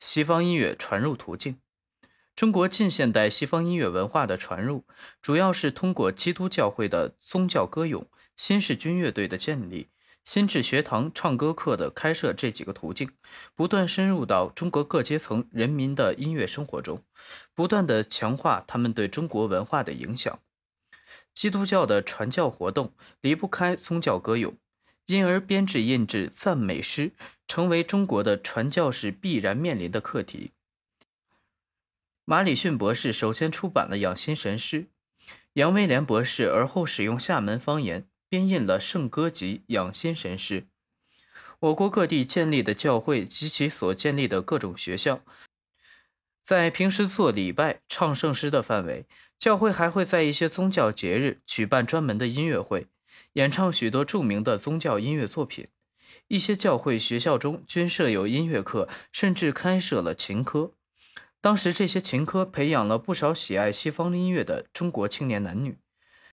[0.00, 1.60] 西方音乐传入途径。
[2.36, 4.84] 中国近现代西方音乐文化的传入，
[5.20, 8.06] 主要是通过基督教会的宗教歌咏、
[8.36, 9.88] 新式军乐队的建立、
[10.24, 13.10] 新制学堂唱歌课的开设这几个途径，
[13.56, 17.02] 不断深入到中国各阶层人民的音乐生活中，
[17.52, 20.38] 不断的强化他们对中国文化的影响。
[21.34, 24.56] 基督教的传教活动离不开宗教歌咏，
[25.06, 27.12] 因而编制印制赞美诗
[27.48, 30.52] 成为中国的传教士必然面临的课题。
[32.24, 34.82] 马里逊博士首先出版了《养心神诗》，
[35.54, 40.60] 杨威廉博士而后使用厦门方言编印了《圣歌集·养心神诗》。
[41.60, 45.24] 我国各地建立的教会及其所建立的各种学校，
[46.42, 49.06] 在平时做礼拜、唱圣诗的范围，
[49.38, 52.86] 教会还会在一些宗教节日举办专门的音乐会，
[53.32, 55.66] 演唱许多著名的宗教音乐作品。
[56.28, 60.72] 一些教会学校中均设有音乐课，甚至开设了琴科。
[61.40, 65.78] 当时，这些琴科培养了不少喜爱西方音乐的中国青年男女。